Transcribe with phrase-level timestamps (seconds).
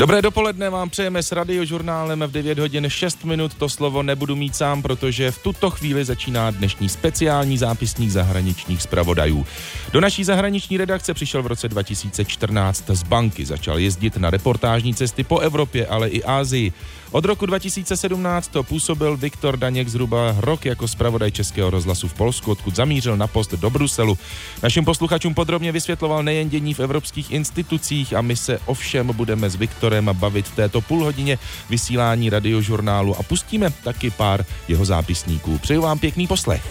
[0.00, 3.54] Dobré dopoledne vám přejeme s radiožurnálem v 9 hodin 6 minut.
[3.54, 9.46] To slovo nebudu mít sám, protože v tuto chvíli začíná dnešní speciální zápisník zahraničních zpravodajů.
[9.92, 13.46] Do naší zahraniční redakce přišel v roce 2014 z banky.
[13.46, 16.72] Začal jezdit na reportážní cesty po Evropě, ale i Ázii.
[17.12, 22.50] Od roku 2017 to působil Viktor Daněk zhruba rok jako zpravodaj Českého rozhlasu v Polsku,
[22.50, 24.18] odkud zamířil na post do Bruselu.
[24.62, 29.56] Našim posluchačům podrobně vysvětloval nejen dění v evropských institucích a my se ovšem budeme s
[29.56, 31.38] Viktorem bavit v této půlhodině
[31.70, 35.58] vysílání radiožurnálu a pustíme taky pár jeho zápisníků.
[35.58, 36.62] Přeju vám pěkný poslech.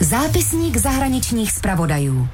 [0.00, 2.28] Zápisník zahraničních zpravodajů.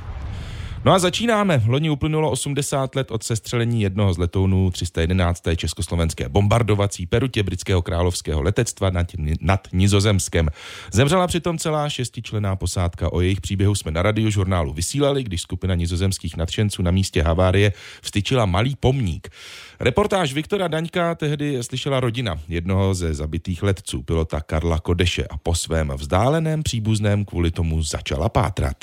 [0.84, 1.62] No a začínáme.
[1.66, 5.42] Loni uplynulo 80 let od sestřelení jednoho z letounů 311.
[5.56, 9.06] československé bombardovací perutě britského královského letectva nad,
[9.40, 10.48] nad Nizozemskem.
[10.92, 13.12] Zemřela přitom celá šestičlená posádka.
[13.12, 18.46] O jejich příběhu jsme na radiožurnálu vysílali, když skupina nizozemských nadšenců na místě havárie vstyčila
[18.46, 19.28] malý pomník.
[19.80, 25.54] Reportáž Viktora Daňka tehdy slyšela rodina jednoho ze zabitých letců, pilota Karla Kodeše a po
[25.54, 28.76] svém vzdáleném příbuzném kvůli tomu začala pátrat.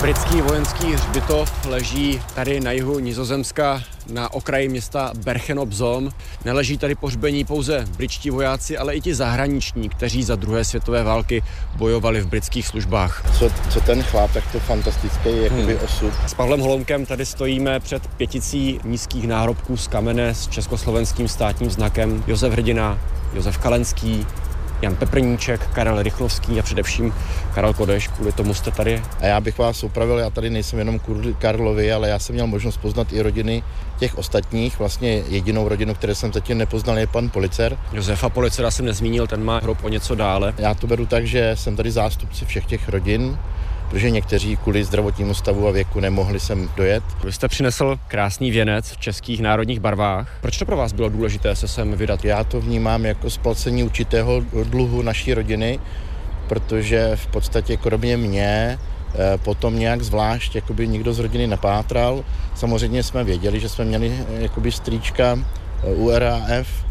[0.00, 6.10] Britský vojenský hřbitov leží tady na jihu Nizozemska na okraji města Berchen op Zoom.
[6.44, 11.42] Neleží tady pohřbení pouze britští vojáci, ale i ti zahraniční, kteří za druhé světové války
[11.76, 13.24] bojovali v britských službách.
[13.38, 15.84] Co, co ten chlap, tak to fantastický jakoby hmm.
[15.84, 16.12] osud.
[16.26, 22.24] S Pavlem Holomkem tady stojíme před pěticí nízkých nárobků z kamene s československým státním znakem
[22.26, 22.98] Josef Hrdina,
[23.34, 24.26] Josef Kalenský,
[24.84, 27.14] Jan Peprníček, Karel Rychlovský a především
[27.54, 28.08] Karel Kodeš.
[28.08, 29.02] Kvůli tomu jste tady.
[29.20, 32.46] A já bych vás upravil, já tady nejsem jenom kvůli Karlovi, ale já jsem měl
[32.46, 33.62] možnost poznat i rodiny
[33.98, 34.78] těch ostatních.
[34.78, 37.78] Vlastně jedinou rodinu, které jsem zatím nepoznal, je pan Policer.
[37.92, 40.54] Josefa Policera jsem nezmínil, ten má hrob o něco dále.
[40.58, 43.38] Já to beru tak, že jsem tady zástupci všech těch rodin
[43.90, 47.04] protože někteří kvůli zdravotnímu stavu a věku nemohli sem dojet.
[47.24, 50.38] Vy jste přinesl krásný věnec v českých národních barvách.
[50.40, 52.24] Proč to pro vás bylo důležité se sem vydat?
[52.24, 55.78] Já to vnímám jako splacení určitého dluhu naší rodiny,
[56.48, 62.24] protože v podstatě kromě mě eh, potom nějak zvlášť jakoby nikdo z rodiny napátral.
[62.54, 66.83] Samozřejmě jsme věděli, že jsme měli eh, jakoby strýčka eh, URAF,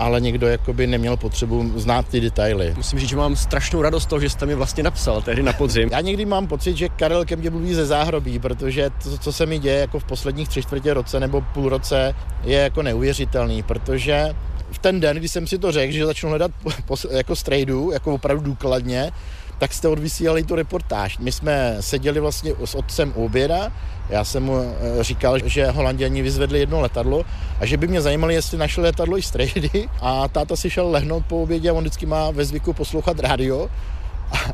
[0.00, 2.74] ale někdo jakoby neměl potřebu znát ty detaily.
[2.76, 5.88] Musím říct, že mám strašnou radost toho, že jste mi vlastně napsal tehdy na podzim.
[5.92, 9.46] Já někdy mám pocit, že Karel ke mně mluví ze záhrobí, protože to, co se
[9.46, 14.34] mi děje jako v posledních tři čtvrtě roce nebo půl roce, je jako neuvěřitelný, protože
[14.72, 16.50] v ten den, kdy jsem si to řekl, že začnu hledat
[17.10, 19.12] jako strejdu, jako opravdu důkladně,
[19.60, 21.18] tak jste odvysílali tu reportáž.
[21.18, 23.72] My jsme seděli vlastně s otcem u oběda,
[24.08, 27.24] já jsem mu eh, říkal, že holanděni vyzvedli jedno letadlo
[27.60, 31.26] a že by mě zajímalo, jestli našli letadlo i strejdy a táta si šel lehnout
[31.26, 33.68] po obědě a on vždycky má ve zvyku poslouchat rádio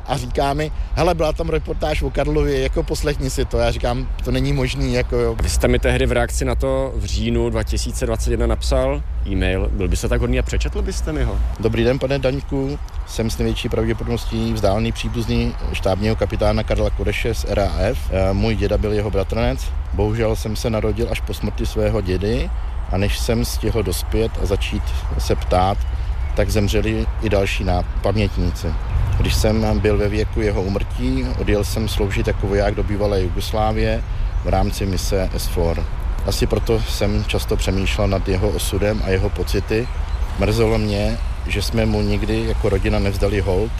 [0.06, 3.58] a říká mi, hele, byla tam reportáž o Karlově, jako poslechni si to.
[3.58, 5.36] Já říkám, to není možný, jako jo.
[5.42, 9.96] Vy jste mi tehdy v reakci na to v říjnu 2021 napsal e-mail, byl by
[9.96, 11.38] se tak hodný a přečetl byste mi ho?
[11.60, 17.44] Dobrý den, pane Daňku, jsem s největší pravděpodobností vzdálený příbuzný štábního kapitána Karla Koreše z
[17.48, 17.98] RAF.
[18.10, 19.70] Eh, můj děda byl jeho bratranec.
[19.92, 22.50] Bohužel jsem se narodil až po smrti svého dědy
[22.92, 24.82] a než jsem stihl dospět a začít
[25.18, 25.78] se ptát,
[26.36, 27.64] tak zemřeli i další
[28.02, 28.66] pamětníci.
[29.20, 34.02] Když jsem byl ve věku jeho umrtí, odjel jsem sloužit jako voják do bývalé Jugoslávie
[34.44, 35.84] v rámci mise S4.
[36.26, 39.88] Asi proto jsem často přemýšlel nad jeho osudem a jeho pocity.
[40.38, 43.72] Mrzelo mě, že jsme mu nikdy jako rodina nevzdali hold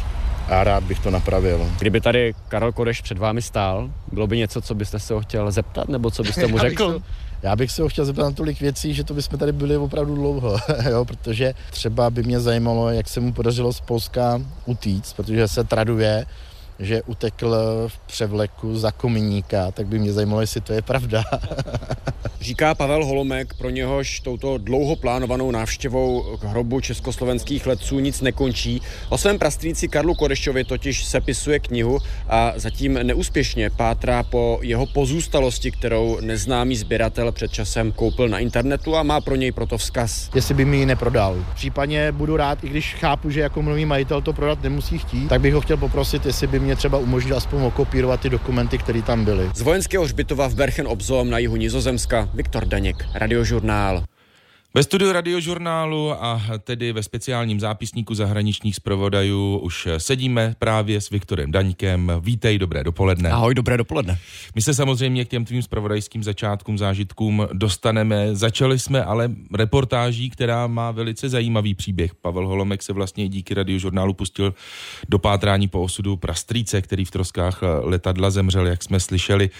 [0.48, 1.70] a rád bych to napravil.
[1.78, 5.50] Kdyby tady Karel Kodeš před vámi stál, bylo by něco, co byste se ho chtěl
[5.50, 7.02] zeptat, nebo co byste mu řekl?
[7.42, 10.14] Já bych se ho chtěl zeptat na tolik věcí, že to bychom tady byli opravdu
[10.14, 10.56] dlouho,
[10.90, 15.64] jo, protože třeba by mě zajímalo, jak se mu podařilo z Polska utíct, protože se
[15.64, 16.26] traduje,
[16.78, 17.56] že utekl
[17.87, 21.25] v převleku za kominíka, tak by mě zajímalo, jestli to je pravda.
[22.41, 28.83] Říká Pavel Holomek, pro něhož touto dlouho plánovanou návštěvou k hrobu československých letců nic nekončí.
[29.09, 31.98] O svém prastrýci Karlu Korešovi totiž sepisuje knihu
[32.28, 38.97] a zatím neúspěšně pátrá po jeho pozůstalosti, kterou neznámý sběratel před časem koupil na internetu
[38.97, 40.30] a má pro něj proto vzkaz.
[40.34, 41.45] Jestli by mi ji neprodal.
[41.54, 45.41] Případně budu rád, i když chápu, že jako nový majitel to prodat nemusí chtít, tak
[45.41, 49.24] bych ho chtěl poprosit, jestli by mě třeba umožnil aspoň okopírovat ty dokumenty, které tam
[49.24, 49.51] byly.
[49.54, 54.04] Z vojenského hřbitova v Berchen Obzom na jihu Nizozemska Viktor Daněk, Radiožurnál.
[54.76, 61.52] Ve studiu radiožurnálu a tedy ve speciálním zápisníku zahraničních zpravodajů už sedíme právě s Viktorem
[61.52, 62.12] Daňkem.
[62.20, 63.30] Vítej, dobré dopoledne.
[63.30, 64.18] Ahoj, dobré dopoledne.
[64.54, 68.36] My se samozřejmě k těm tvým zpravodajským začátkům, zážitkům dostaneme.
[68.36, 72.14] Začali jsme ale reportáží, která má velice zajímavý příběh.
[72.14, 74.54] Pavel Holomek se vlastně díky radiožurnálu pustil
[75.08, 79.50] do pátrání po osudu prastrýce, který v troskách letadla zemřel, jak jsme slyšeli.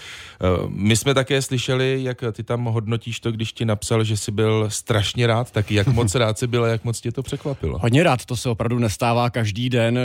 [0.67, 4.65] My jsme také slyšeli, jak ty tam hodnotíš to, když ti napsal, že jsi byl
[4.69, 7.79] strašný strašně rád, tak jak moc rád si byl a jak moc tě to překvapilo?
[7.79, 9.99] Hodně rád, to se opravdu nestává každý den.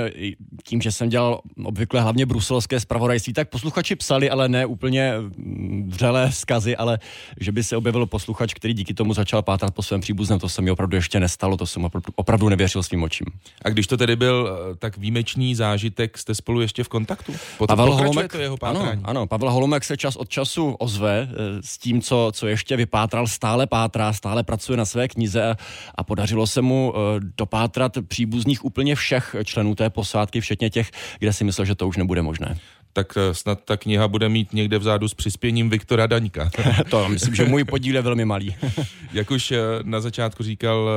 [0.64, 5.90] Tím, že jsem dělal obvykle hlavně bruselské zpravodajství, tak posluchači psali, ale ne úplně mm,
[5.90, 6.98] vřelé vzkazy, ale
[7.40, 10.62] že by se objevil posluchač, který díky tomu začal pátrat po svém příbuzném, to se
[10.62, 13.26] mi opravdu ještě nestalo, to jsem opravdu nevěřil svým očím.
[13.64, 17.32] A když to tedy byl eh, tak výjimečný zážitek, jste spolu ještě v kontaktu?
[17.58, 19.00] Potom Pavel Holomek, to jeho pátrání?
[19.04, 22.76] Ano, ano, Pavel Holomek se čas od času ozve eh, s tím, co, co ještě
[22.76, 25.54] vypátral, stále pátrá, stále pracuje na své knize
[25.94, 31.32] a podařilo se mu eh, dopátrat příbuzných úplně všech členů té posádky, včetně těch, kde
[31.32, 32.58] si myslel, že to už nebude možné
[32.92, 36.50] tak eh, snad ta kniha bude mít někde vzadu s přispěním Viktora Daňka.
[36.90, 38.56] to myslím, že můj podíl je velmi malý.
[39.12, 40.90] jak už eh, na začátku říkal,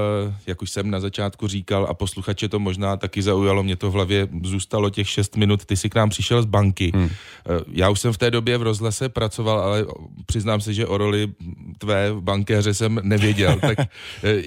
[0.47, 3.94] jak už jsem na začátku říkal a posluchače to možná taky zaujalo, mě to v
[3.94, 6.92] hlavě zůstalo těch šest minut, ty si k nám přišel z banky.
[6.95, 7.09] Hmm.
[7.71, 9.86] Já už jsem v té době v rozhlase pracoval, ale
[10.25, 11.33] přiznám se, že o roli
[11.77, 13.59] tvé bankéře jsem nevěděl.
[13.62, 13.77] tak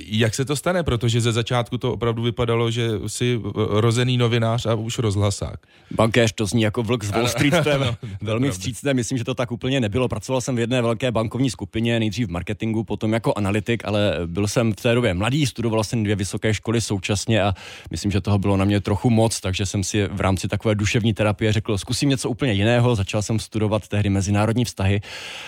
[0.06, 0.82] jak se to stane?
[0.82, 5.60] Protože ze začátku to opravdu vypadalo, že jsi rozený novinář a už rozhlasák.
[5.90, 8.94] Bankéř to zní jako vlk z Wall Je no, velmi vstřícné.
[8.94, 10.08] Myslím, že to tak úplně nebylo.
[10.08, 14.48] Pracoval jsem v jedné velké bankovní skupině, nejdřív v marketingu, potom jako analytik, ale byl
[14.48, 17.54] jsem v té době mladý, studoval jsem dvě vysoké školy současně a
[17.90, 21.14] myslím, že toho bylo na mě trochu moc, takže jsem si v rámci takové duševní
[21.14, 22.94] terapie řekl, zkusím něco úplně jiného.
[22.94, 25.00] Začal jsem studovat tehdy mezinárodní vztahy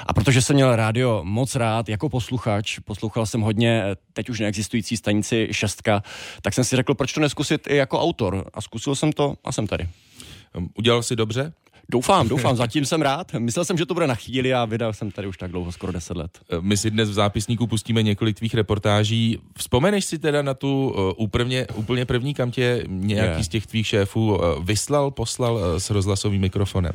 [0.06, 4.96] a protože jsem měl rádio moc rád jako posluchač, poslouchal jsem hodně teď už neexistující
[4.96, 6.02] stanici šestka,
[6.42, 8.50] tak jsem si řekl, proč to neskusit i jako autor.
[8.54, 9.88] A zkusil jsem to a jsem tady.
[10.74, 11.52] Udělal jsi dobře?
[11.90, 13.32] Doufám, doufám, zatím jsem rád.
[13.38, 15.92] Myslel jsem, že to bude na chvíli a vydal jsem tady už tak dlouho, skoro
[15.92, 16.38] 10 let.
[16.60, 19.38] My si dnes v zápisníku pustíme několik tvých reportáží.
[19.58, 23.44] Vzpomeneš si teda na tu uh, úplně, úplně první, kam tě nějaký je.
[23.44, 26.92] z těch tvých šéfů uh, vyslal, poslal s rozhlasovým mikrofonem?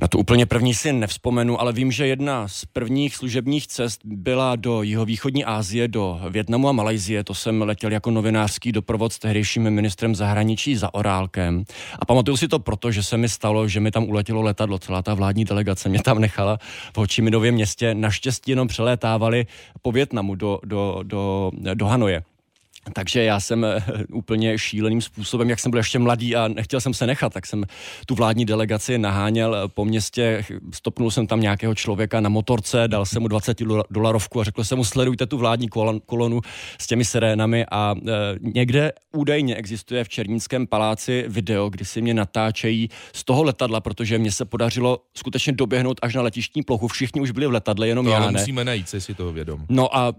[0.00, 4.56] Na to úplně první si nevzpomenu, ale vím, že jedna z prvních služebních cest byla
[4.56, 7.24] do jihovýchodní Asie, do Větnamu a Malajzie.
[7.24, 11.64] To jsem letěl jako novinářský doprovod s tehdejším ministrem zahraničí za Orálkem.
[11.98, 14.78] A pamatuju si to proto, že se mi stalo, že mi tam uletělo letadlo.
[14.78, 16.58] Celá ta vládní delegace mě tam nechala
[16.94, 17.94] v Hočiminově městě.
[17.94, 19.46] Naštěstí jenom přelétávali
[19.82, 22.22] po Větnamu do, do, do, do Hanoje.
[22.92, 26.94] Takže já jsem eh, úplně šíleným způsobem, jak jsem byl ještě mladý a nechtěl jsem
[26.94, 27.64] se nechat, tak jsem
[28.06, 30.44] tu vládní delegaci naháněl eh, po městě,
[30.74, 34.78] stopnul jsem tam nějakého člověka na motorce, dal jsem mu 20 dolarovku a řekl jsem
[34.78, 35.68] mu, sledujte tu vládní
[36.06, 36.40] kolonu
[36.78, 42.14] s těmi sirénami a e, někde údajně existuje v Černínském paláci video, kdy si mě
[42.14, 46.88] natáčejí z toho letadla, protože mě se podařilo skutečně doběhnout až na letištní plochu.
[46.88, 48.40] Všichni už byli v letadle, jenom to já ale ne.
[48.40, 49.66] musíme najít, si toho vědom.
[49.68, 50.14] No a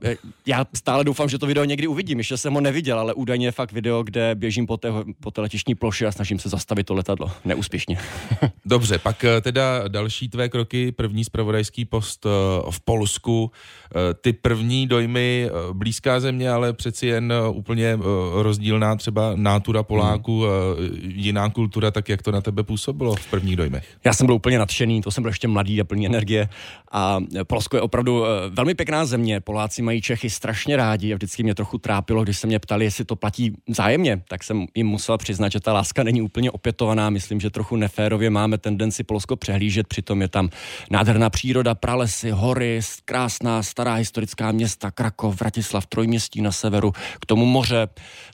[0.45, 2.17] já stále doufám, že to video někdy uvidím.
[2.17, 4.89] Ještě jsem jsem ho neviděl, ale údajně je fakt video, kde běžím po té,
[5.19, 7.31] po té letišní ploše a snažím se zastavit to letadlo.
[7.45, 7.97] Neúspěšně.
[8.65, 12.29] Dobře, pak eh, teda další tvé kroky, první spravodajský post eh,
[12.71, 17.99] v Polsku, eh, ty první dojmy, blízká země, ale přeci jen úplně
[18.41, 21.11] rozdílná třeba nátura Poláků, hmm.
[21.15, 23.87] jiná kultura, tak jak to na tebe působilo v prvních dojmech?
[24.05, 26.49] Já jsem byl úplně nadšený, to jsem byl ještě mladý a plný energie
[26.91, 29.39] a Polsko je opravdu velmi pěkná země.
[29.39, 33.05] Poláci mají Čechy strašně rádi a vždycky mě trochu trápilo, když se mě ptali, jestli
[33.05, 37.09] to platí zájemně, tak jsem jim musel přiznat, že ta láska není úplně opětovaná.
[37.09, 40.49] Myslím, že trochu neférově máme tendenci Polsko přehlížet, přitom je tam
[40.91, 46.91] nádherná příroda, pralesy, hory, krásná stará historická města, Krakov, Vratislav, Trojměstí na severu,
[47.21, 47.87] k tomu moře,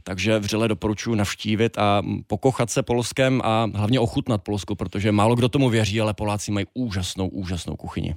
[0.04, 5.50] takže vřele doporučuji navštívit a pokochat se Polskem a hlavně ochutnat Polsko, protože málo kdo
[5.50, 8.16] tomu věří, ale Poláci mají úžasnou, úžasnou kuchyni.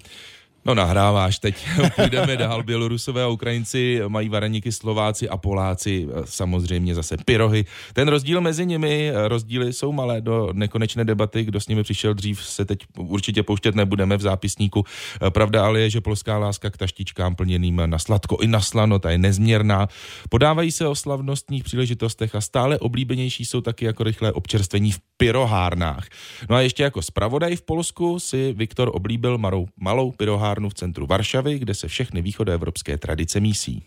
[0.65, 1.67] No nahráváš, teď
[1.97, 2.63] půjdeme dál.
[2.63, 7.65] Bělorusové a Ukrajinci mají vareníky, Slováci a Poláci samozřejmě zase pyrohy.
[7.93, 12.45] Ten rozdíl mezi nimi, rozdíly jsou malé do nekonečné debaty, kdo s nimi přišel dřív,
[12.45, 14.85] se teď určitě pouštět nebudeme v zápisníku.
[15.29, 19.11] Pravda ale je, že polská láska k taštičkám plněným na sladko i na slano, ta
[19.11, 19.89] je nezměrná.
[20.29, 26.09] Podávají se o slavnostních příležitostech a stále oblíbenější jsou taky jako rychlé občerstvení v pyrohárnách.
[26.51, 30.75] No a ještě jako zpravodaj v Polsku si Viktor oblíbil malou, malou pyrohárnu továrnu v
[30.75, 33.83] centru Varšavy, kde se všechny východoevropské tradice mísí.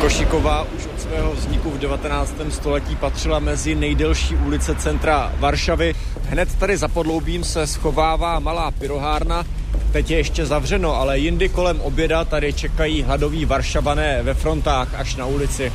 [0.00, 2.34] Košiková už od svého vzniku v 19.
[2.48, 5.94] století patřila mezi nejdelší ulice centra Varšavy.
[6.28, 9.44] Hned tady za podloubím se schovává malá pyrohárna,
[9.92, 15.16] Teď je ještě zavřeno, ale jindy kolem oběda tady čekají hladoví varšavané ve frontách až
[15.16, 15.72] na ulici.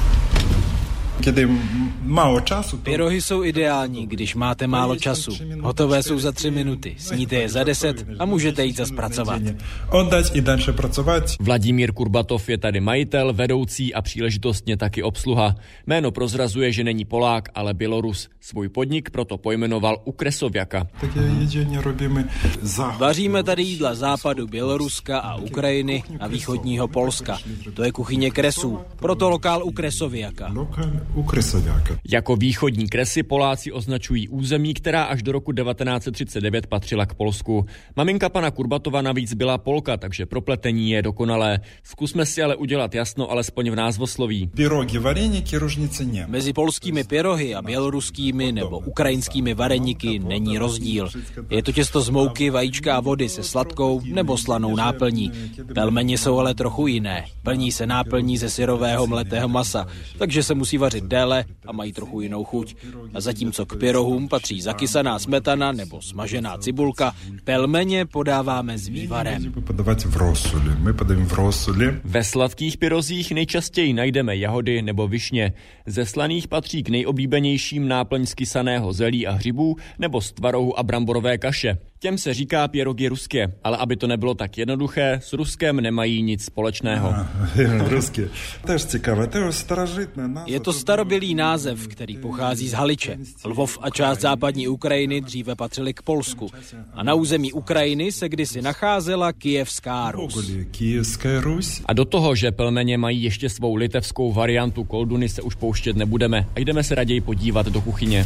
[1.21, 1.49] Kiedy
[2.01, 2.77] málo času.
[2.77, 5.31] Pyrohy jsou ideální, když máte málo času.
[5.61, 9.41] Hotové jsou za tři minuty, sníte je za deset a můžete jít zase pracovat.
[9.91, 11.23] Oddať i další pracovat.
[11.39, 15.55] Vladimír Kurbatov je tady majitel, vedoucí a příležitostně taky obsluha.
[15.87, 18.29] Jméno prozrazuje, že není Polák, ale Bělorus.
[18.41, 20.87] Svůj podnik proto pojmenoval u Kresověka.
[22.97, 27.37] Vaříme tady jídla západu Běloruska a Ukrajiny a východního Polska.
[27.73, 30.51] To je kuchyně Kresů, proto lokál u Kresověka.
[31.15, 31.97] U Krysoviaka.
[32.11, 37.65] Jako východní kresy Poláci označují území, která až do roku 1939 patřila k Polsku.
[37.95, 41.59] Maminka pana Kurbatova navíc byla Polka, takže propletení je dokonalé.
[41.83, 44.47] Zkusme si ale udělat jasno alespoň v názvosloví.
[44.47, 46.25] Pirogi, vareníky, ružnice ne.
[46.27, 51.09] Mezi polskými pyrohy a běloruskými nebo ukrajinskými vareníky není rozdíl.
[51.49, 55.31] Je to těsto z mouky, vajíčka a vody se sladkou nebo slanou náplní.
[55.73, 57.25] Pelmeni jsou ale trochu jiné.
[57.43, 59.87] Plní se náplní ze syrového mletého masa,
[60.17, 62.75] takže se musí vařit si déle a mají trochu jinou chuť.
[63.13, 69.53] A zatímco k pyrohům patří zakysaná smetana nebo smažená cibulka, pelmeně podáváme s vývarem.
[72.03, 75.53] Ve sladkých pyrozích nejčastěji najdeme jahody nebo višně.
[75.85, 80.83] Ze slaných patří k nejoblíbenějším náplň z kysaného zelí a hřibů nebo z tvarohu a
[80.83, 81.77] bramborové kaše.
[82.01, 86.45] Těm se říká pěrogy ruské, ale aby to nebylo tak jednoduché, s Ruskem nemají nic
[86.45, 87.15] společného.
[90.45, 93.17] Je to starobylý název, který pochází z Haliče.
[93.45, 96.49] Lvov a část západní Ukrajiny dříve patřily k Polsku.
[96.93, 100.51] A na území Ukrajiny se kdysi nacházela Kijevská Rus.
[101.85, 106.47] A do toho, že plmeně mají ještě svou litevskou variantu kolduny, se už pouštět nebudeme
[106.55, 108.25] a jdeme se raději podívat do kuchyně.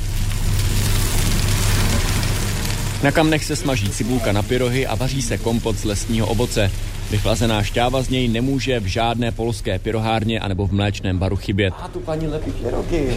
[3.04, 6.72] Na kamnech se smaží cibulka na pyrohy a vaří se kompot z lesního ovoce.
[7.14, 11.74] Vychlazená šťáva z něj nemůže v žádné polské pyrohárně anebo v mléčném baru chybět.
[11.78, 13.14] A tu paní lepí pierogy.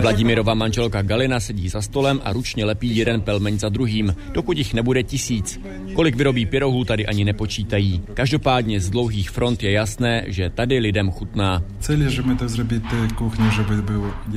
[0.00, 4.74] Vladimirova manželka Galina sedí za stolem a ručně lepí jeden pelmeň za druhým, dokud jich
[4.74, 5.60] nebude tisíc.
[5.94, 8.02] Kolik vyrobí pyrohů tady ani nepočítají.
[8.14, 11.62] Každopádně z dlouhých front je jasné, že tady lidem chutná.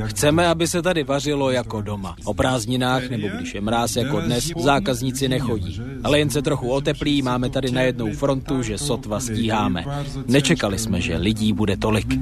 [0.05, 2.15] Chceme, aby se tady vařilo jako doma.
[2.23, 5.81] O prázdninách nebo když je mráz jako dnes, zákazníci nechodí.
[6.03, 9.85] Ale jen se trochu oteplí, máme tady najednou frontu, že sotva stíháme.
[10.27, 12.07] Nečekali jsme, že lidí bude tolik.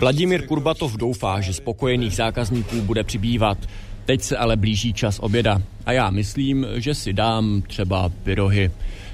[0.00, 3.58] Vladimír Kurbatov doufá, že spokojených zákazníků bude přibývat.
[4.04, 8.70] Teď se ale blíží čas oběda a já myslím, že si dám třeba pyrohy.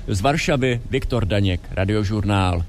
[0.06, 2.64] Z Varšavy Viktor Daněk, Radiožurnál.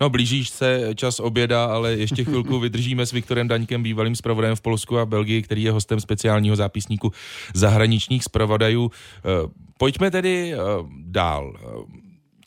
[0.00, 4.60] No, blížíš se čas oběda, ale ještě chvilku vydržíme s Viktorem Daňkem, bývalým zpravodajem v
[4.60, 7.12] Polsku a Belgii, který je hostem speciálního zápisníku
[7.54, 8.90] zahraničních zpravodajů.
[9.18, 10.58] Eh, Pojďme tedy eh,
[11.06, 11.54] dál.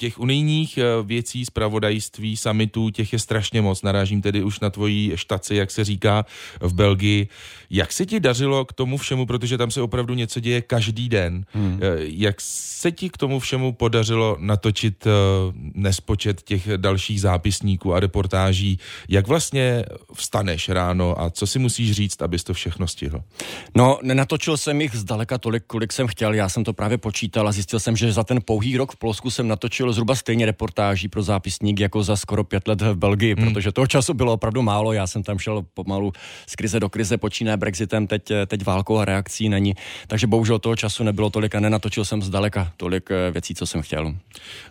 [0.02, 3.82] Eh, Těch unijních eh, věcí, zpravodajství, summitů, těch je strašně moc.
[3.82, 6.26] Narážím tedy už na tvoji štaci, jak se říká
[6.60, 7.28] v Belgii.
[7.70, 11.46] Jak se ti dařilo k tomu všemu, protože tam se opravdu něco děje každý den.
[11.54, 11.80] Hmm.
[12.00, 12.42] Jak
[12.82, 15.12] se ti k tomu všemu podařilo natočit eh,
[15.74, 18.80] nespočet těch dalších zápisníků a reportáží?
[19.10, 23.22] Jak vlastně vstaneš ráno a co si musíš říct, abys to všechno stihl?
[23.76, 26.34] No, nenatočil jsem jich zdaleka tolik, kolik jsem chtěl.
[26.34, 29.30] Já jsem to právě počítal a zjistil jsem, že za ten pouhý rok v Polsku
[29.30, 33.46] jsem natočil zhruba stejně reportáží pro zápisník jako za skoro pět let v Belgii, hmm.
[33.46, 34.94] protože toho času bylo opravdu málo.
[34.94, 36.14] Já jsem tam šel pomalu
[36.48, 39.74] z krize do krize, počínaje Brexitem, teď, teď válkou a reakcí není.
[40.08, 43.82] Takže bohužel toho času nebylo tolik a nenatočil jsem zdaleka tolik eh, věcí, co jsem
[43.82, 44.16] chtěl.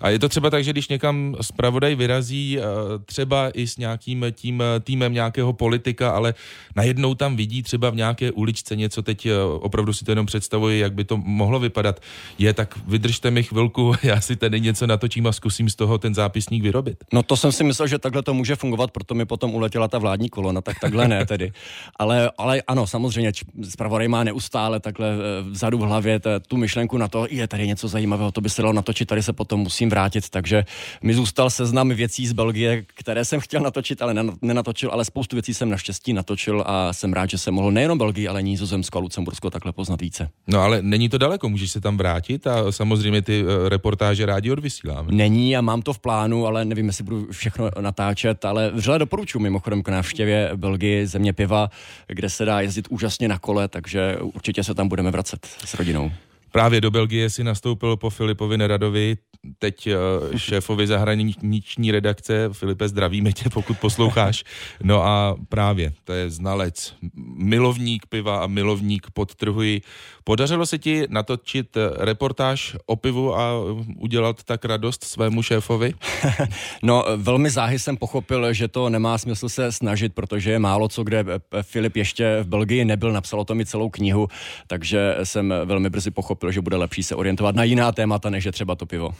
[0.00, 2.62] A je to třeba tak, že když někam zpravodaj vyrazí, eh,
[3.06, 6.34] třeba i s nějakým tím eh, týmem nějakého politika, ale
[6.76, 10.80] najednou tam vidí třeba v nějaké uličce něco, teď eh, opravdu si to jenom představuji,
[10.80, 12.00] jak by to mohlo vypadat.
[12.38, 16.14] Je, tak vydržte mi chvilku, já si tady něco natočím a zkusím z toho ten
[16.14, 17.04] zápisník vyrobit.
[17.12, 19.98] No to jsem si myslel, že takhle to může fungovat, proto mi potom uletěla ta
[19.98, 21.52] vládní kolona, tak takhle ne tedy.
[21.96, 23.32] Ale, ale ano, samozřejmě,
[23.68, 27.66] zpravodaj má neustále takhle eh, vzadu v hlavě t- tu myšlenku na to, je tady
[27.66, 30.64] něco zajímavého, to by se dalo natočit, tady se potom musím vrátit, takže
[31.02, 35.36] mi zůstal seznam věcí z Belgie, které jsem chtěl natočit, ale nen- nenatočil, ale spoustu
[35.36, 39.00] věcí jsem naštěstí natočil a jsem rád, že jsem mohl nejenom Belgii, ale Nizozemsko a
[39.00, 40.30] Lucembursko takhle poznat více.
[40.46, 44.50] No ale není to daleko, můžeš se tam vrátit a samozřejmě ty eh, reportáže rádi
[44.90, 45.24] odvysíláme.
[45.24, 49.38] Není a mám to v plánu, ale nevím, jestli budu všechno natáčet, ale vřele doporučuji
[49.38, 51.70] mimochodem k návštěvě Belgii, země piva,
[52.08, 56.10] kde se dá jezdit úžasně na kole, takže určitě se tam budeme vracet s rodinou.
[56.52, 59.16] Právě do Belgie si nastoupil po Filipovi Neradovi.
[59.58, 62.48] Teď eh, šéfovi zahraniční redakce.
[62.52, 64.44] Filipe, zdravíme tě, pokud posloucháš.
[64.82, 66.94] No a právě, to je znalec,
[67.36, 69.82] milovník piva a milovník podtrhuji.
[70.24, 73.52] Podařilo se ti natočit reportáž o pivu a
[73.96, 75.94] udělat tak radost svému šéfovi?
[76.82, 81.04] no, velmi záhy jsem pochopil, že to nemá smysl se snažit, protože je málo co,
[81.04, 81.24] kde
[81.62, 84.28] Filip ještě v Belgii nebyl, napsal o tom i celou knihu,
[84.66, 88.52] takže jsem velmi brzy pochopil, že bude lepší se orientovat na jiná témata, než je
[88.52, 89.10] třeba to pivo.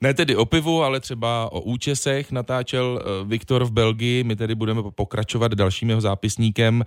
[0.00, 4.24] Ne tedy o pivu, ale třeba o účesech natáčel eh, Viktor v Belgii.
[4.24, 6.84] My tedy budeme pokračovat dalším jeho zápisníkem.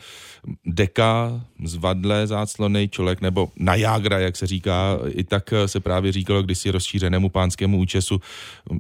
[0.66, 5.00] Deka, zvadlé záclony, člověk nebo najágra, jak se říká.
[5.10, 8.22] I tak se právě říkalo kdysi rozšířenému pánskému účesu.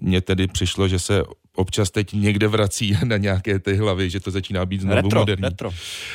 [0.02, 1.24] Mně tedy přišlo, že se
[1.55, 5.43] občas teď někde vrací na nějaké ty hlavy, že to začíná být znovu retro, moderní.
[5.43, 5.69] Retro.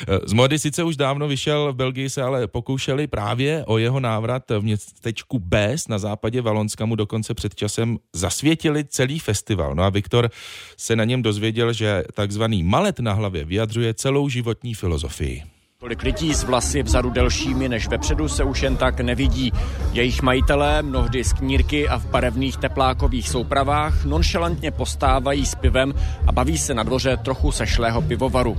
[0.07, 3.99] Eh, z mody sice už dávno vyšel, v Belgii se ale pokoušeli právě o jeho
[3.99, 9.75] návrat v městečku Bes na západě Valonska mu dokonce před časem zasvětili celý festival.
[9.75, 10.29] No a Viktor
[10.77, 15.43] se na něm dozvěděl, že takzvaný malet na hlavě vyjadřuje celou životní filozofii.
[15.81, 19.51] Tolik lidí s vlasy vzadu delšími než vepředu se už jen tak nevidí.
[19.91, 25.93] Jejich majitelé, mnohdy z knírky a v barevných teplákových soupravách, nonšalantně postávají s pivem
[26.27, 28.57] a baví se na dvoře trochu sešlého pivovaru.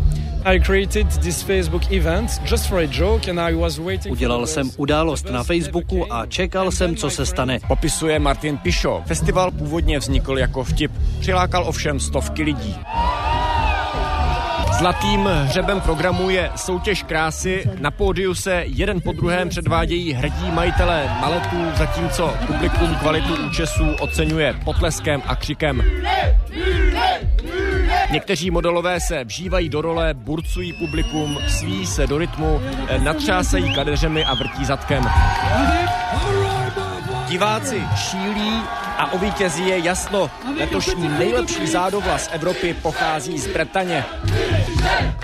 [4.11, 7.59] Udělal jsem událost na Facebooku a čekal jsem, co se stane.
[7.69, 9.03] Popisuje Martin Pišo.
[9.07, 10.93] Festival původně vznikl jako vtip.
[11.21, 12.77] Přilákal ovšem stovky lidí.
[14.81, 17.71] Zlatým hřebem programu je soutěž krásy.
[17.81, 24.55] Na pódiu se jeden po druhém předvádějí hrdí majitelé maletů, zatímco publikum kvalitu účesů oceňuje
[24.65, 25.83] potleskem a křikem.
[28.11, 32.61] Někteří modelové se vžívají do role, burcují publikum, sví se do rytmu,
[33.03, 35.11] natřásají kadeřemi a vrtí zadkem.
[37.29, 38.63] Diváci šílí
[38.99, 40.31] a o vítězí je jasno.
[40.59, 44.05] Letošní nejlepší zádovla z Evropy pochází z Bretaně.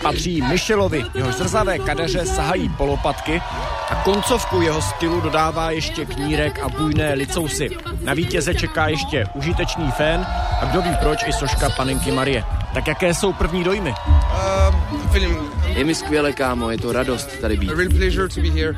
[0.02, 3.40] Patří Michelovi, jeho zrzavé kadeře sahají polopatky
[3.90, 7.68] a koncovku jeho stylu dodává ještě knírek a bujné licousy.
[8.04, 10.26] Na vítěze čeká ještě užitečný fén
[10.60, 12.44] a kdo ví proč i soška panenky Marie.
[12.74, 13.94] Tak jaké jsou první dojmy?
[14.08, 15.16] Uh,
[15.66, 17.70] je mi skvěle, kámo, je to radost tady být.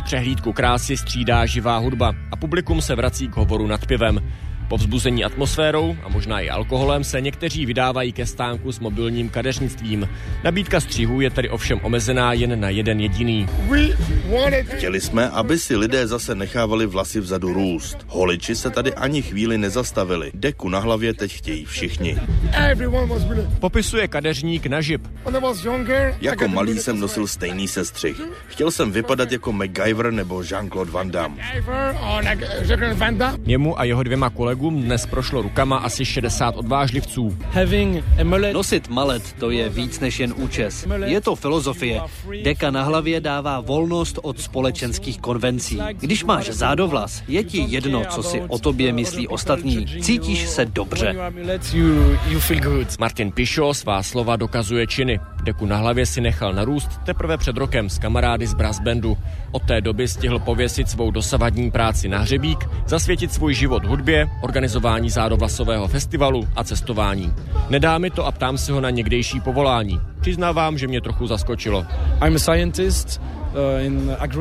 [0.04, 4.20] Přehlídku krásy střídá živá hudba a publikum se vrací k hovoru nad pivem.
[4.68, 10.08] Po vzbuzení atmosférou a možná i alkoholem se někteří vydávají ke stánku s mobilním kadeřnictvím.
[10.44, 13.48] Nabídka střihů je tedy ovšem omezená jen na jeden jediný.
[14.64, 17.98] Chtěli jsme, aby si lidé zase nechávali vlasy vzadu růst.
[18.06, 20.30] Holiči se tady ani chvíli nezastavili.
[20.34, 22.18] Deku na hlavě teď chtějí všichni.
[23.60, 25.08] Popisuje kadeřník na žip.
[26.20, 28.20] Jako malý jsem nosil stejný sestřih.
[28.46, 31.42] Chtěl jsem vypadat jako MacGyver nebo Jean-Claude Van Damme.
[33.46, 37.38] Jemu a jeho dvěma kolegům kolegům dnes prošlo rukama asi 60 odvážlivců.
[38.52, 40.86] Nosit malet to je víc než jen účes.
[41.04, 42.00] Je to filozofie.
[42.42, 45.78] Deka na hlavě dává volnost od společenských konvencí.
[46.00, 49.86] Když máš zádovlas, je ti jedno, co si o tobě myslí ostatní.
[50.02, 51.16] Cítíš se dobře.
[52.98, 55.20] Martin Pišo svá slova dokazuje činy.
[55.42, 59.18] Deku na hlavě si nechal narůst teprve před rokem s kamarády z Brass Bandu.
[59.52, 65.10] Od té doby stihl pověsit svou dosavadní práci na hřebík, zasvětit svůj život hudbě, organizování
[65.10, 67.34] zádovlasového festivalu a cestování.
[67.70, 70.00] Nedá mi to a ptám se ho na někdejší povolání.
[70.20, 71.86] Přiznávám, že mě trochu zaskočilo.
[72.26, 73.20] I'm a scientist,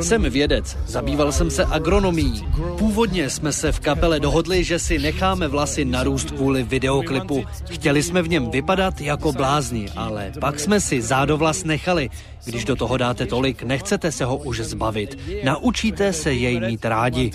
[0.08, 2.48] jsem vědec, zabýval jsem se agronomií.
[2.78, 7.44] Původně jsme se v kapele dohodli, že si necháme vlasy narůst kvůli videoklipu.
[7.70, 12.10] Chtěli jsme v něm vypadat jako blázni, ale pak jsme si zádovlas nechali.
[12.46, 15.20] Když do toho dáte tolik, nechcete se ho už zbavit.
[15.44, 17.32] Naučíte se jej mít rádi.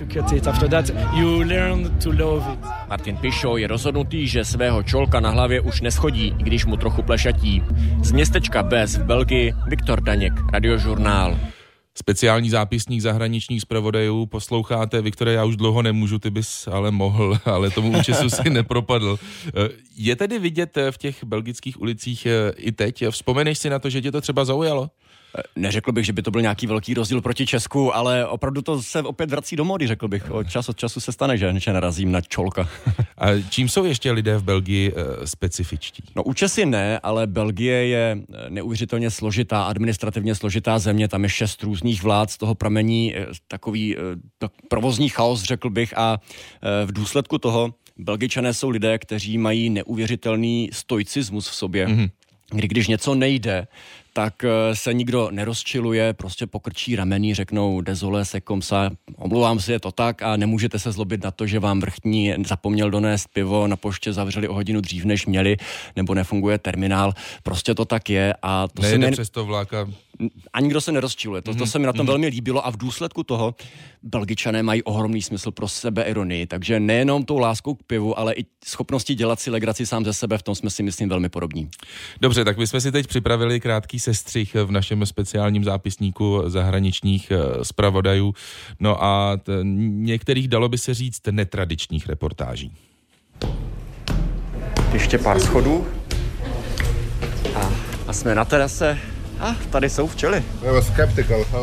[2.88, 7.02] Martin Pišo je rozhodnutý, že svého čolka na hlavě už neschodí, i když mu trochu
[7.02, 7.62] plešatí.
[8.02, 11.38] Z městečka Bez v Belgii Viktor Daněk, Radiožurnál.
[11.94, 15.02] Speciální zápisník zahraničních zpravodajů posloucháte.
[15.02, 19.18] Viktore, já už dlouho nemůžu, ty bys ale mohl, ale tomu účesu si nepropadl.
[19.96, 22.26] Je tedy vidět v těch belgických ulicích
[22.56, 23.04] i teď?
[23.10, 24.90] Vzpomeneš si na to, že tě to třeba zaujalo?
[25.56, 29.02] Neřekl bych, že by to byl nějaký velký rozdíl proti Česku, ale opravdu to se
[29.02, 30.30] opět vrací do mody, řekl bych.
[30.30, 32.68] O čas od času se stane, že, že narazím na čolka.
[33.18, 36.02] A čím jsou ještě lidé v Belgii e, specifičtí?
[36.16, 41.62] No účesy ne, ale Belgie je eh, neuvěřitelně složitá, administrativně složitá země, tam je šest
[41.62, 43.14] různých vlád, z toho pramení
[43.48, 43.96] takový
[44.38, 46.18] tak provozní chaos, řekl bych, a
[46.86, 51.86] v důsledku toho Belgičané jsou lidé, kteří mají neuvěřitelný stoicismus v sobě.
[51.86, 52.10] Mm-hmm
[52.52, 53.66] kdy když něco nejde,
[54.12, 59.80] tak eh, se nikdo nerozčiluje, prostě pokrčí ramení, řeknou dezole se komsa, omlouvám si, je
[59.80, 63.76] to tak a nemůžete se zlobit na to, že vám vrchní zapomněl donést pivo, na
[63.76, 65.56] poště zavřeli o hodinu dřív, než měli,
[65.96, 67.12] nebo nefunguje terminál.
[67.42, 69.10] Prostě to tak je a to Nejde se ne...
[69.10, 69.88] přes to vláka
[70.52, 71.42] a nikdo se nerozčiluje.
[71.42, 73.54] To, to se mi na tom velmi líbilo a v důsledku toho
[74.02, 78.44] Belgičané mají ohromný smysl pro sebe ironii, takže nejenom tou láskou k pivu, ale i
[78.64, 81.68] schopnosti dělat si legraci sám ze sebe, v tom jsme si myslím velmi podobní.
[82.20, 87.64] Dobře, tak my jsme si teď připravili krátký sestřih v našem speciálním zápisníku zahraničních eh,
[87.64, 88.34] zpravodajů,
[88.80, 92.72] no a t- některých dalo by se říct netradičních reportáží.
[94.92, 95.86] Ještě pár schodů
[97.54, 97.70] a,
[98.06, 98.98] a jsme na terase
[99.42, 100.42] a tady jsou včely.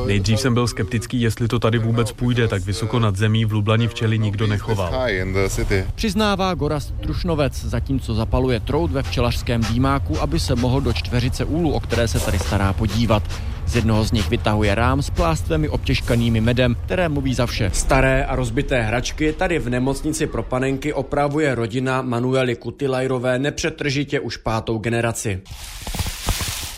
[0.06, 3.88] Nejdřív jsem byl skeptický, jestli to tady vůbec půjde, tak vysoko nad zemí v Lublani
[3.88, 4.94] včely nikdo nechoval.
[5.96, 11.72] Přiznává Goraz Trušnovec, zatímco zapaluje trout ve včelařském dýmáku, aby se mohl do čtveřice úlu,
[11.72, 13.24] o které se tady stará podívat.
[13.66, 17.72] Z jednoho z nich vytahuje rám s plástvemi obtěžkanými medem, které mluví za vše.
[17.74, 24.38] Staré a rozbité hračky tady v nemocnici pro panenky opravuje rodina Manuely Kutilajrové nepřetržitě už
[24.38, 25.42] pátou generaci.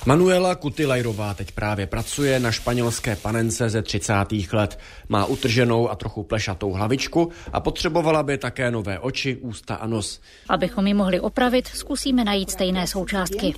[0.05, 4.13] Manuela Kutilajrová teď právě pracuje na španělské panence ze 30.
[4.53, 4.79] let.
[5.09, 10.21] Má utrženou a trochu plešatou hlavičku a potřebovala by také nové oči, ústa a nos.
[10.49, 13.53] Abychom ji mohli opravit, zkusíme najít stejné součástky.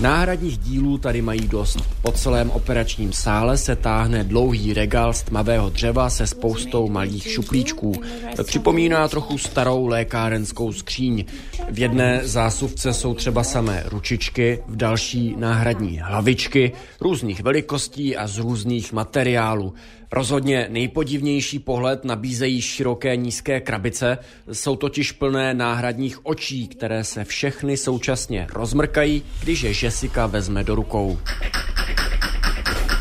[0.00, 1.78] Náhradních dílů tady mají dost.
[2.02, 8.02] Po celém operačním sále se táhne dlouhý regál z tmavého dřeva se spoustou malých šuplíčků.
[8.42, 11.24] Připomíná trochu starou lékárenskou skříň.
[11.70, 18.38] V jedné zásuvce jsou třeba samé ručičky, v další náhradní hlavičky, různých velikostí a z
[18.38, 19.74] různých materiálů.
[20.12, 24.18] Rozhodně nejpodivnější pohled nabízejí široké nízké krabice,
[24.52, 30.74] jsou totiž plné náhradních očí, které se všechny současně rozmrkají, když je Jessica vezme do
[30.74, 31.18] rukou.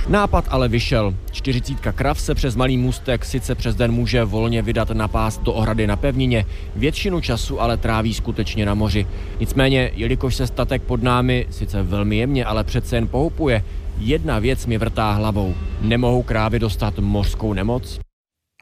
[0.08, 1.16] Nápad ale vyšel.
[1.32, 5.54] Čtyřicítka krav se přes malý můstek sice přes den může volně vydat na pás do
[5.54, 9.08] ohrady na pevnině, většinu času ale tráví skutečně na moři.
[9.40, 13.64] Nicméně, jelikož se statek pod námi sice velmi jemně, ale přece jen pohupuje,
[13.98, 15.56] jedna věc mi vrtá hlavou.
[15.82, 18.00] Nemohou krávy dostat mořskou nemoc?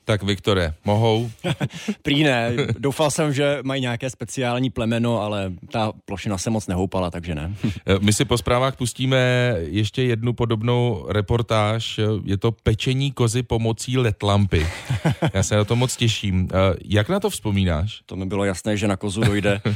[0.09, 1.29] Tak Viktore, mohou?
[2.01, 2.51] Prý ne.
[2.79, 7.55] Doufal jsem, že mají nějaké speciální plemeno, ale ta plošina se moc nehoupala, takže ne.
[8.01, 9.17] My si po zprávách pustíme
[9.59, 11.99] ještě jednu podobnou reportáž.
[12.23, 14.67] Je to pečení kozy pomocí letlampy.
[15.33, 16.47] Já se na to moc těším.
[16.85, 18.01] Jak na to vzpomínáš?
[18.05, 19.61] To mi bylo jasné, že na kozu dojde.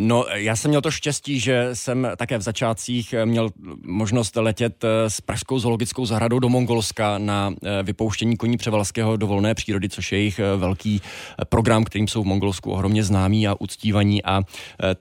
[0.00, 3.50] No, já jsem měl to štěstí, že jsem také v začátcích měl
[3.82, 9.73] možnost letět s Pražskou zoologickou zahradou do Mongolska na vypouštění koní převalského do volné přírody
[9.74, 11.02] přírody, což je jejich velký
[11.48, 14.24] program, kterým jsou v Mongolsku ohromně známí a uctívaní.
[14.24, 14.42] A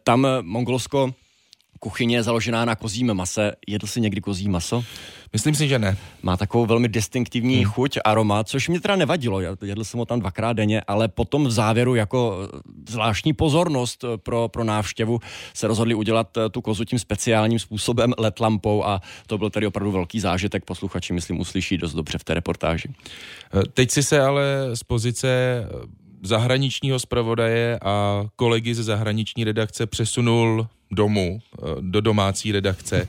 [0.03, 1.13] tam Mongolsko
[1.83, 3.51] kuchyně založená na kozím mase.
[3.67, 4.83] Jedl si někdy kozí maso?
[5.33, 5.97] Myslím si, že ne.
[6.21, 7.71] Má takovou velmi distinktivní hmm.
[7.71, 9.41] chuť, aroma, což mě teda nevadilo.
[9.41, 12.47] Já jedl jsem ho tam dvakrát denně, ale potom v závěru jako
[12.89, 15.19] zvláštní pozornost pro, pro návštěvu
[15.53, 19.91] se rozhodli udělat tu kozu tím speciálním způsobem LED lampou a to byl tedy opravdu
[19.91, 20.65] velký zážitek.
[20.65, 22.89] Posluchači, myslím, uslyší dost dobře v té reportáži.
[23.73, 24.43] Teď si se ale
[24.73, 25.27] z pozice
[26.23, 31.39] zahraničního zpravodaje a kolegy ze zahraniční redakce přesunul domů,
[31.81, 33.07] do domácí redakce.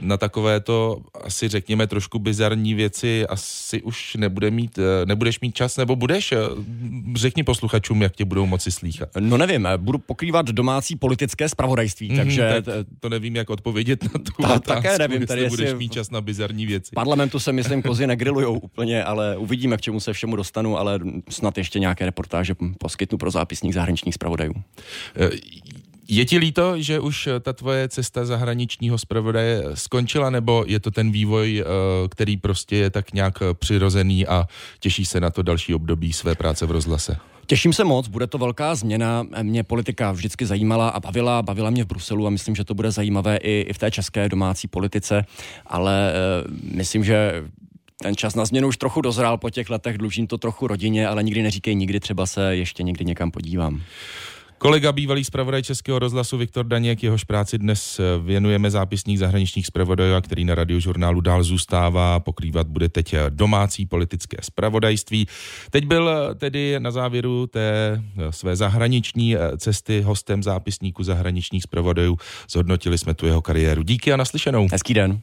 [0.00, 5.96] Na takovéto asi řekněme trošku bizarní věci asi už nebude mít, nebudeš mít čas, nebo
[5.96, 6.34] budeš?
[7.16, 9.08] Řekni posluchačům, jak tě budou moci slýchat.
[9.20, 12.62] No nevím, budu pokrývat domácí politické spravodajství, mm, takže...
[12.64, 15.78] Tak to nevím, jak odpovědět na tu ta, otázku, také nevím, tady budeš jestli...
[15.78, 16.90] mít čas na bizarní věci.
[16.92, 21.00] V parlamentu se, myslím, kozy negrillujou úplně, ale uvidíme, k čemu se všemu dostanu, ale
[21.28, 24.54] snad ještě nějaké reportáže poskytnu pro zápisník zahraničních zpravodajů.
[26.08, 31.12] Je ti líto, že už ta tvoje cesta zahraničního zpravodaje skončila, nebo je to ten
[31.12, 31.64] vývoj,
[32.10, 34.44] který prostě je tak nějak přirozený a
[34.80, 37.16] těší se na to další období své práce v rozhlase?
[37.46, 39.26] Těším se moc, bude to velká změna.
[39.42, 42.90] Mě politika vždycky zajímala a bavila, bavila mě v Bruselu a myslím, že to bude
[42.90, 45.24] zajímavé i, i v té české domácí politice,
[45.66, 46.12] ale
[46.74, 47.44] myslím, že
[48.02, 51.22] ten čas na změnu už trochu dozrál po těch letech, dlužím to trochu rodině, ale
[51.22, 53.82] nikdy neříkej nikdy, třeba se ještě někdy někam podívám.
[54.62, 60.44] Kolega bývalý zpravodaj Českého rozhlasu Viktor Daněk, jehož práci dnes věnujeme zápisník zahraničních zpravodajů, který
[60.44, 62.20] na radiožurnálu dál zůstává.
[62.20, 65.26] Pokrývat bude teď domácí politické zpravodajství.
[65.70, 72.16] Teď byl tedy na závěru té své zahraniční cesty hostem zápisníku zahraničních zpravodajů.
[72.50, 73.82] Zhodnotili jsme tu jeho kariéru.
[73.82, 74.68] Díky a naslyšenou.
[74.72, 75.22] Hezký den.